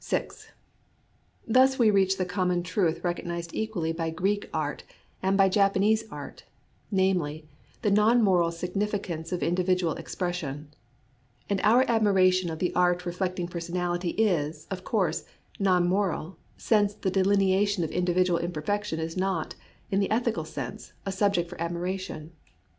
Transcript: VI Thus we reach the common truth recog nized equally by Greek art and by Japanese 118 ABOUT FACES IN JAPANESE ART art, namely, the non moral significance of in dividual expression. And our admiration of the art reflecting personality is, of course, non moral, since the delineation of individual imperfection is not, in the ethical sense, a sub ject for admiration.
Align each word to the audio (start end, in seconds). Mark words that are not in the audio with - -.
VI 0.00 0.28
Thus 1.46 1.78
we 1.78 1.90
reach 1.90 2.16
the 2.16 2.24
common 2.24 2.62
truth 2.62 3.02
recog 3.02 3.26
nized 3.26 3.50
equally 3.52 3.92
by 3.92 4.08
Greek 4.08 4.48
art 4.50 4.82
and 5.22 5.36
by 5.36 5.50
Japanese 5.50 6.08
118 6.08 6.08
ABOUT 6.08 6.40
FACES 6.40 6.78
IN 6.90 6.96
JAPANESE 6.96 7.20
ART 7.20 7.20
art, 7.20 7.44
namely, 7.44 7.48
the 7.82 7.90
non 8.14 8.24
moral 8.24 8.50
significance 8.50 9.30
of 9.30 9.42
in 9.42 9.54
dividual 9.54 9.94
expression. 9.98 10.72
And 11.50 11.60
our 11.62 11.84
admiration 11.86 12.48
of 12.48 12.60
the 12.60 12.74
art 12.74 13.04
reflecting 13.04 13.46
personality 13.46 14.12
is, 14.12 14.66
of 14.70 14.84
course, 14.84 15.26
non 15.58 15.86
moral, 15.86 16.38
since 16.56 16.94
the 16.94 17.10
delineation 17.10 17.84
of 17.84 17.90
individual 17.90 18.38
imperfection 18.38 18.98
is 18.98 19.18
not, 19.18 19.54
in 19.90 20.00
the 20.00 20.10
ethical 20.10 20.46
sense, 20.46 20.94
a 21.04 21.12
sub 21.12 21.34
ject 21.34 21.50
for 21.50 21.60
admiration. 21.60 22.32